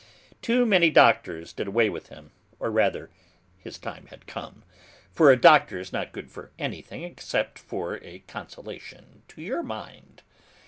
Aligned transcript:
Too 0.41 0.65
many 0.65 0.89
doctors 0.89 1.53
did 1.53 1.67
away 1.67 1.87
with 1.87 2.07
him, 2.07 2.31
or 2.57 2.71
rather, 2.71 3.11
his 3.59 3.77
time 3.77 4.07
had 4.07 4.25
come, 4.25 4.63
for 5.11 5.29
a 5.31 5.39
doctor's 5.39 5.93
not 5.93 6.11
good 6.11 6.31
for 6.31 6.49
anything 6.57 7.03
except 7.03 7.59
for 7.59 7.99
a 8.03 8.23
consolation 8.25 9.21
to 9.27 9.43
your 9.43 9.61
mind! 9.61 10.23